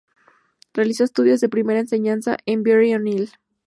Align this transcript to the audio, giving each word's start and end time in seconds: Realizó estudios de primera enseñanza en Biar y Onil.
Realizó 0.73 1.03
estudios 1.03 1.41
de 1.41 1.49
primera 1.49 1.79
enseñanza 1.79 2.37
en 2.47 2.63
Biar 2.63 2.81
y 2.85 2.95
Onil. 2.95 3.29